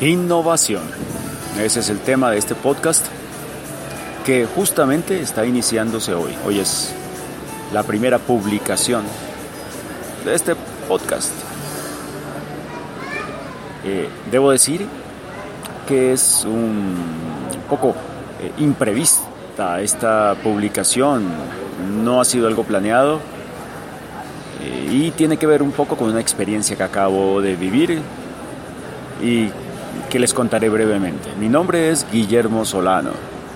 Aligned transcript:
Innovación. 0.00 0.82
Ese 1.60 1.80
es 1.80 1.88
el 1.88 1.98
tema 1.98 2.30
de 2.30 2.38
este 2.38 2.54
podcast 2.54 3.04
que 4.24 4.46
justamente 4.46 5.20
está 5.20 5.44
iniciándose 5.44 6.14
hoy. 6.14 6.32
Hoy 6.46 6.60
es 6.60 6.94
la 7.72 7.82
primera 7.82 8.20
publicación 8.20 9.02
de 10.24 10.36
este 10.36 10.54
podcast. 10.86 11.32
Eh, 13.84 14.08
debo 14.30 14.52
decir 14.52 14.86
que 15.88 16.12
es 16.12 16.44
un 16.44 16.94
poco 17.68 17.96
eh, 18.40 18.52
imprevista 18.58 19.80
esta 19.80 20.36
publicación. 20.44 21.26
No 22.04 22.20
ha 22.20 22.24
sido 22.24 22.46
algo 22.46 22.62
planeado 22.62 23.16
eh, 24.62 24.90
y 24.92 25.10
tiene 25.10 25.38
que 25.38 25.48
ver 25.48 25.60
un 25.60 25.72
poco 25.72 25.96
con 25.96 26.08
una 26.08 26.20
experiencia 26.20 26.76
que 26.76 26.84
acabo 26.84 27.40
de 27.40 27.56
vivir 27.56 28.00
y 29.20 29.50
que 30.10 30.18
les 30.18 30.32
contaré 30.32 30.68
brevemente. 30.68 31.30
Mi 31.38 31.48
nombre 31.48 31.90
es 31.90 32.06
Guillermo 32.10 32.64
Solano 32.64 33.10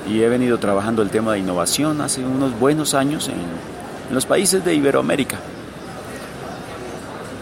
y 0.08 0.22
he 0.22 0.28
venido 0.28 0.58
trabajando 0.58 1.02
el 1.02 1.10
tema 1.10 1.32
de 1.32 1.38
innovación 1.38 2.00
hace 2.00 2.24
unos 2.24 2.58
buenos 2.58 2.94
años 2.94 3.28
en, 3.28 3.72
los 4.12 4.26
países 4.26 4.62
de 4.62 4.74
Iberoamérica. 4.74 5.38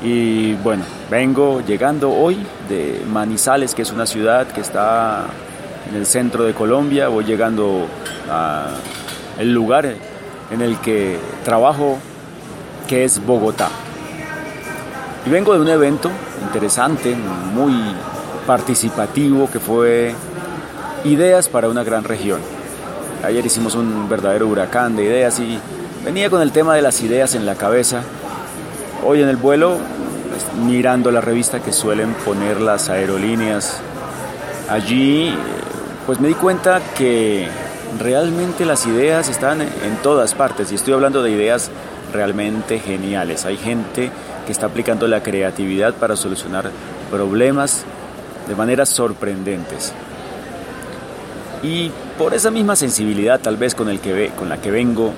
Y 0.04 0.52
bueno, 0.54 0.84
vengo 1.10 1.62
llegando 1.62 2.12
hoy 2.12 2.38
de 2.68 3.02
Manizales, 3.10 3.74
que 3.74 3.82
es 3.82 3.90
una 3.90 4.06
ciudad 4.06 4.46
que 4.46 4.60
está 4.60 5.24
en 5.90 5.96
el 5.96 6.06
centro 6.06 6.44
de 6.44 6.54
Colombia. 6.54 7.08
Voy 7.08 7.24
llegando 7.24 7.88
al 8.30 9.52
lugar 9.52 9.96
en 10.52 10.60
el 10.60 10.78
que 10.78 11.18
trabajo, 11.44 11.98
que 12.86 13.02
es 13.02 13.24
Bogotá. 13.26 13.68
Y 15.26 15.30
vengo 15.30 15.52
de 15.52 15.60
un 15.60 15.68
evento 15.68 16.08
interesante, 16.44 17.16
muy 17.52 17.74
participativo 18.46 19.50
que 19.50 19.60
fue 19.60 20.14
Ideas 21.04 21.48
para 21.48 21.70
una 21.70 21.82
gran 21.82 22.04
región. 22.04 22.40
Ayer 23.24 23.44
hicimos 23.46 23.74
un 23.74 24.06
verdadero 24.06 24.46
huracán 24.48 24.96
de 24.96 25.04
ideas 25.04 25.40
y 25.40 25.58
venía 26.04 26.28
con 26.28 26.42
el 26.42 26.52
tema 26.52 26.74
de 26.74 26.82
las 26.82 27.00
ideas 27.00 27.34
en 27.34 27.46
la 27.46 27.54
cabeza. 27.54 28.02
Hoy 29.02 29.22
en 29.22 29.30
el 29.30 29.36
vuelo, 29.36 29.78
pues, 30.28 30.44
mirando 30.62 31.10
la 31.10 31.22
revista 31.22 31.60
que 31.60 31.72
suelen 31.72 32.12
poner 32.12 32.60
las 32.60 32.90
aerolíneas 32.90 33.78
allí, 34.68 35.34
pues 36.04 36.20
me 36.20 36.28
di 36.28 36.34
cuenta 36.34 36.82
que 36.98 37.48
realmente 37.98 38.66
las 38.66 38.84
ideas 38.84 39.30
están 39.30 39.62
en 39.62 39.96
todas 40.02 40.34
partes 40.34 40.70
y 40.70 40.74
estoy 40.74 40.92
hablando 40.92 41.22
de 41.22 41.30
ideas 41.30 41.70
realmente 42.12 42.78
geniales. 42.78 43.46
Hay 43.46 43.56
gente 43.56 44.10
que 44.44 44.52
está 44.52 44.66
aplicando 44.66 45.08
la 45.08 45.22
creatividad 45.22 45.94
para 45.94 46.14
solucionar 46.14 46.70
problemas 47.10 47.86
de 48.50 48.56
maneras 48.56 48.88
sorprendentes. 48.88 49.92
Y 51.62 51.90
por 52.18 52.34
esa 52.34 52.50
misma 52.50 52.74
sensibilidad 52.74 53.40
tal 53.40 53.56
vez 53.56 53.76
con, 53.76 53.88
el 53.88 54.00
que 54.00 54.32
con 54.36 54.48
la 54.48 54.60
que 54.60 54.72
vengo 54.72 55.12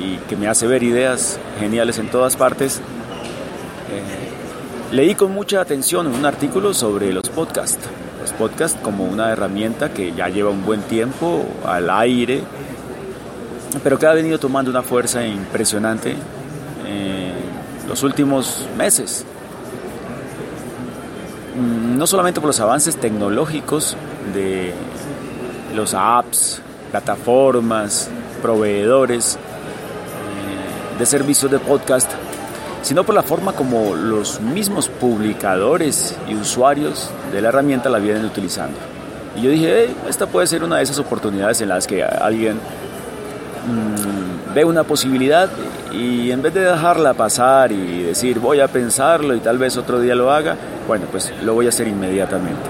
y 0.00 0.16
que 0.28 0.36
me 0.36 0.48
hace 0.48 0.66
ver 0.66 0.82
ideas 0.82 1.38
geniales 1.60 1.98
en 1.98 2.08
todas 2.08 2.36
partes, 2.36 2.78
eh, 2.78 4.94
leí 4.94 5.14
con 5.14 5.32
mucha 5.32 5.60
atención 5.60 6.06
un 6.06 6.24
artículo 6.24 6.72
sobre 6.72 7.12
los 7.12 7.28
podcasts. 7.28 7.84
Los 8.22 8.32
podcasts 8.32 8.78
como 8.82 9.04
una 9.04 9.30
herramienta 9.30 9.90
que 9.90 10.14
ya 10.14 10.28
lleva 10.28 10.50
un 10.50 10.64
buen 10.64 10.80
tiempo 10.82 11.44
al 11.66 11.90
aire, 11.90 12.40
pero 13.84 13.98
que 13.98 14.06
ha 14.06 14.14
venido 14.14 14.38
tomando 14.38 14.70
una 14.70 14.82
fuerza 14.82 15.26
impresionante 15.26 16.12
en 16.86 17.86
los 17.86 18.02
últimos 18.02 18.66
meses. 18.78 19.26
Mm, 21.58 21.98
no 21.98 22.06
solamente 22.06 22.40
por 22.40 22.48
los 22.48 22.60
avances 22.60 22.96
tecnológicos 22.96 23.96
de 24.32 24.72
los 25.74 25.92
apps, 25.92 26.60
plataformas, 26.92 28.08
proveedores 28.40 29.34
eh, 29.34 30.98
de 30.98 31.06
servicios 31.06 31.50
de 31.50 31.58
podcast, 31.58 32.08
sino 32.82 33.02
por 33.02 33.14
la 33.14 33.24
forma 33.24 33.54
como 33.54 33.96
los 33.96 34.40
mismos 34.40 34.88
publicadores 34.88 36.16
y 36.28 36.36
usuarios 36.36 37.10
de 37.32 37.42
la 37.42 37.48
herramienta 37.48 37.88
la 37.88 37.98
vienen 37.98 38.24
utilizando. 38.24 38.78
Y 39.36 39.42
yo 39.42 39.50
dije, 39.50 39.90
esta 40.08 40.26
puede 40.26 40.46
ser 40.46 40.62
una 40.62 40.76
de 40.76 40.84
esas 40.84 41.00
oportunidades 41.00 41.60
en 41.60 41.70
las 41.70 41.88
que 41.88 42.04
alguien 42.04 42.54
mm, 42.54 44.27
ve 44.54 44.64
una 44.64 44.84
posibilidad 44.84 45.48
y 45.92 46.30
en 46.30 46.42
vez 46.42 46.54
de 46.54 46.60
dejarla 46.60 47.14
pasar 47.14 47.72
y 47.72 48.02
decir 48.02 48.38
voy 48.38 48.60
a 48.60 48.68
pensarlo 48.68 49.34
y 49.34 49.40
tal 49.40 49.58
vez 49.58 49.76
otro 49.76 50.00
día 50.00 50.14
lo 50.14 50.30
haga, 50.30 50.56
bueno, 50.86 51.06
pues 51.10 51.32
lo 51.42 51.54
voy 51.54 51.66
a 51.66 51.68
hacer 51.70 51.88
inmediatamente. 51.88 52.62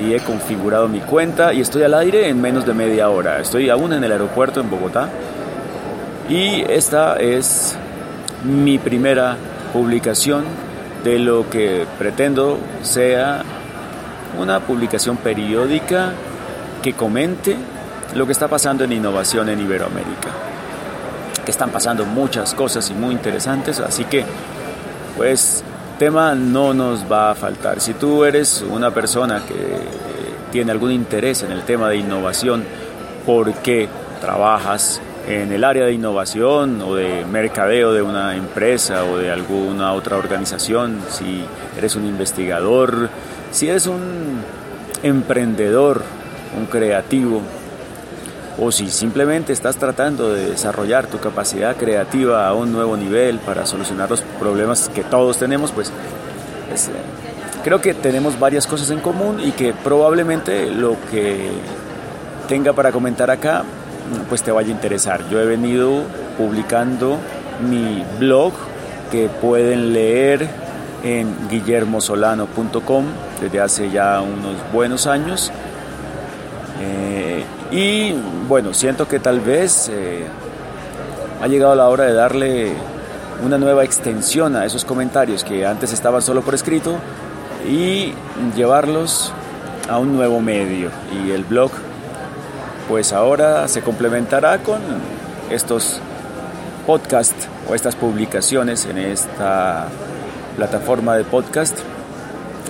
Y 0.00 0.14
he 0.14 0.20
configurado 0.20 0.88
mi 0.88 1.00
cuenta 1.00 1.52
y 1.52 1.60
estoy 1.60 1.82
al 1.82 1.94
aire 1.94 2.28
en 2.28 2.40
menos 2.40 2.66
de 2.66 2.72
media 2.72 3.10
hora. 3.10 3.38
Estoy 3.40 3.68
aún 3.68 3.92
en 3.92 4.02
el 4.02 4.12
aeropuerto 4.12 4.60
en 4.60 4.70
Bogotá. 4.70 5.08
Y 6.28 6.62
esta 6.62 7.16
es 7.16 7.76
mi 8.44 8.78
primera 8.78 9.36
publicación 9.72 10.44
de 11.04 11.18
lo 11.18 11.50
que 11.50 11.86
pretendo 11.98 12.58
sea 12.82 13.42
una 14.38 14.60
publicación 14.60 15.16
periódica 15.16 16.12
que 16.82 16.94
comente 16.94 17.56
lo 18.14 18.26
que 18.26 18.32
está 18.32 18.48
pasando 18.48 18.84
en 18.84 18.92
innovación 18.92 19.48
en 19.48 19.60
Iberoamérica. 19.60 20.49
Que 21.44 21.50
están 21.50 21.70
pasando 21.70 22.04
muchas 22.04 22.54
cosas 22.54 22.90
y 22.90 22.94
muy 22.94 23.12
interesantes, 23.12 23.80
así 23.80 24.04
que 24.04 24.24
pues 25.16 25.64
tema 25.98 26.34
no 26.34 26.72
nos 26.72 27.10
va 27.10 27.32
a 27.32 27.34
faltar. 27.34 27.80
Si 27.80 27.92
tú 27.92 28.24
eres 28.24 28.64
una 28.68 28.90
persona 28.90 29.42
que 29.46 29.54
tiene 30.50 30.72
algún 30.72 30.92
interés 30.92 31.42
en 31.42 31.52
el 31.52 31.62
tema 31.62 31.88
de 31.88 31.96
innovación, 31.96 32.64
porque 33.26 33.88
trabajas 34.20 35.00
en 35.28 35.52
el 35.52 35.62
área 35.62 35.84
de 35.84 35.92
innovación 35.92 36.80
o 36.82 36.94
de 36.94 37.24
mercadeo 37.24 37.92
de 37.92 38.02
una 38.02 38.34
empresa 38.34 39.04
o 39.04 39.18
de 39.18 39.30
alguna 39.30 39.92
otra 39.92 40.16
organización, 40.16 41.00
si 41.10 41.44
eres 41.76 41.94
un 41.96 42.06
investigador, 42.06 43.10
si 43.52 43.68
eres 43.68 43.86
un 43.86 44.40
emprendedor, 45.02 46.02
un 46.58 46.66
creativo, 46.66 47.42
o 48.58 48.72
si 48.72 48.90
simplemente 48.90 49.52
estás 49.52 49.76
tratando 49.76 50.32
de 50.32 50.50
desarrollar 50.50 51.06
tu 51.06 51.18
capacidad 51.18 51.76
creativa 51.76 52.46
a 52.46 52.54
un 52.54 52.72
nuevo 52.72 52.96
nivel 52.96 53.38
para 53.38 53.66
solucionar 53.66 54.10
los 54.10 54.22
problemas 54.38 54.88
que 54.88 55.02
todos 55.02 55.38
tenemos, 55.38 55.72
pues, 55.72 55.88
eh, 55.88 55.92
creo 57.62 57.80
que 57.80 57.94
tenemos 57.94 58.38
varias 58.38 58.66
cosas 58.66 58.90
en 58.90 59.00
común 59.00 59.40
y 59.40 59.52
que 59.52 59.72
probablemente 59.72 60.70
lo 60.70 60.96
que 61.10 61.50
tenga 62.48 62.72
para 62.72 62.92
comentar 62.92 63.30
acá 63.30 63.64
pues 64.28 64.42
te 64.42 64.50
vaya 64.50 64.68
a 64.68 64.72
interesar. 64.72 65.28
Yo 65.30 65.40
he 65.40 65.46
venido 65.46 66.02
publicando 66.36 67.16
mi 67.68 68.02
blog 68.18 68.52
que 69.10 69.28
pueden 69.28 69.92
leer 69.92 70.48
en 71.02 71.48
guillermosolano.com 71.48 73.04
desde 73.40 73.60
hace 73.60 73.90
ya 73.90 74.20
unos 74.20 74.56
buenos 74.72 75.06
años. 75.06 75.50
Eh, 76.80 77.09
y 77.70 78.12
bueno, 78.48 78.74
siento 78.74 79.06
que 79.06 79.20
tal 79.20 79.40
vez 79.40 79.88
eh, 79.88 80.26
ha 81.40 81.46
llegado 81.46 81.74
la 81.74 81.88
hora 81.88 82.04
de 82.04 82.12
darle 82.12 82.72
una 83.44 83.58
nueva 83.58 83.84
extensión 83.84 84.56
a 84.56 84.66
esos 84.66 84.84
comentarios 84.84 85.44
que 85.44 85.64
antes 85.64 85.92
estaban 85.92 86.20
solo 86.20 86.42
por 86.42 86.54
escrito 86.54 86.96
y 87.68 88.12
llevarlos 88.56 89.32
a 89.88 89.98
un 89.98 90.16
nuevo 90.16 90.40
medio. 90.40 90.90
Y 91.12 91.30
el 91.30 91.44
blog 91.44 91.70
pues 92.88 93.12
ahora 93.12 93.68
se 93.68 93.82
complementará 93.82 94.58
con 94.58 94.80
estos 95.48 96.00
podcasts 96.86 97.46
o 97.68 97.74
estas 97.74 97.94
publicaciones 97.94 98.84
en 98.86 98.98
esta 98.98 99.86
plataforma 100.56 101.16
de 101.16 101.22
podcast 101.24 101.78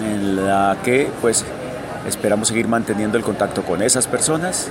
en 0.04 0.46
la 0.46 0.76
que 0.84 1.10
pues 1.22 1.44
esperamos 2.06 2.48
seguir 2.48 2.68
manteniendo 2.68 3.16
el 3.16 3.24
contacto 3.24 3.62
con 3.62 3.82
esas 3.82 4.06
personas 4.06 4.70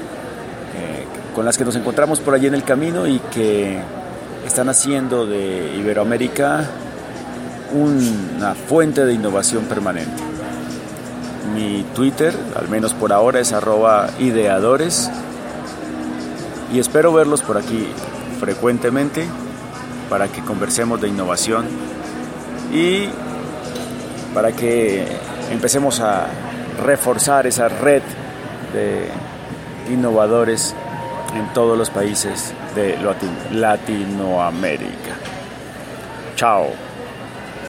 con 1.35 1.45
las 1.45 1.57
que 1.57 1.65
nos 1.65 1.75
encontramos 1.75 2.19
por 2.19 2.33
allí 2.33 2.47
en 2.47 2.53
el 2.53 2.63
camino 2.63 3.07
y 3.07 3.19
que 3.19 3.79
están 4.45 4.69
haciendo 4.69 5.25
de 5.25 5.75
Iberoamérica 5.77 6.67
una 7.73 8.55
fuente 8.55 9.05
de 9.05 9.13
innovación 9.13 9.65
permanente. 9.65 10.23
Mi 11.55 11.85
Twitter, 11.95 12.33
al 12.55 12.67
menos 12.67 12.93
por 12.93 13.13
ahora, 13.13 13.39
es 13.39 13.53
arroba 13.53 14.09
ideadores 14.19 15.09
y 16.73 16.79
espero 16.79 17.13
verlos 17.13 17.41
por 17.41 17.57
aquí 17.57 17.87
frecuentemente 18.39 19.25
para 20.09 20.27
que 20.27 20.41
conversemos 20.41 21.01
de 21.01 21.07
innovación 21.07 21.65
y 22.73 23.09
para 24.33 24.51
que 24.51 25.05
empecemos 25.51 25.99
a 25.99 26.27
reforzar 26.83 27.47
esa 27.47 27.67
red 27.67 28.01
de 28.73 29.09
innovadores 29.89 30.75
en 31.35 31.51
todos 31.53 31.77
los 31.77 31.89
países 31.89 32.53
de 32.75 32.97
Latinoamérica. 33.51 35.15
Chao. 36.35 36.88